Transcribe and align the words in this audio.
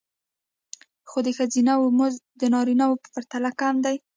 خو 1.09 1.17
د 1.25 1.27
ښځینه 1.37 1.73
وو 1.77 1.87
مزد 1.99 2.21
د 2.41 2.41
نارینه 2.53 2.85
وو 2.87 3.01
په 3.03 3.07
پرتله 3.15 3.49
کم 3.59 3.75
دی 3.85 3.95